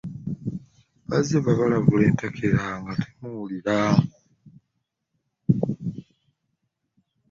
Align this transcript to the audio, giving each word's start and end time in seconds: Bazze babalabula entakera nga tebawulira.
Bazze 1.07 1.35
babalabula 1.45 2.03
entakera 2.11 2.63
nga 2.79 2.93
tebawulira. 3.01 3.77